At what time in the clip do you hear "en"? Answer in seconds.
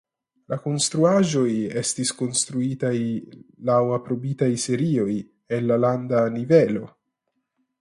5.59-5.69